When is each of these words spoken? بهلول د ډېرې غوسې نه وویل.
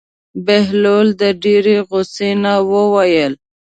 بهلول 0.45 1.07
د 1.21 1.23
ډېرې 1.43 1.77
غوسې 1.87 2.29
نه 2.43 2.53
وویل. 2.71 3.33